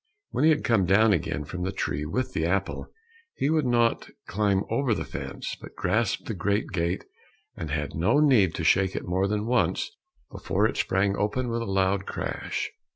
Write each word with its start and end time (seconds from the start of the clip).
When 0.31 0.43
he 0.45 0.49
had 0.49 0.63
come 0.63 0.87
down 0.87 1.13
again 1.13 1.45
from 1.45 1.61
the 1.61 1.71
tree 1.71 2.05
with 2.07 2.33
the 2.33 2.43
apple, 2.43 2.87
he 3.35 3.51
would 3.51 3.67
not 3.67 4.09
climb 4.25 4.63
over 4.67 4.95
the 4.95 5.05
fence, 5.05 5.55
but 5.61 5.75
grasped 5.75 6.25
the 6.25 6.33
great 6.33 6.69
gate, 6.69 7.05
and 7.55 7.69
had 7.69 7.93
no 7.93 8.19
need 8.19 8.55
to 8.55 8.63
shake 8.63 8.95
it 8.95 9.05
more 9.07 9.27
than 9.27 9.45
once 9.45 9.91
before 10.31 10.65
it 10.65 10.77
sprang 10.77 11.15
open 11.15 11.49
with 11.49 11.61
a 11.61 11.65
loud 11.65 12.07
crash. 12.07 12.71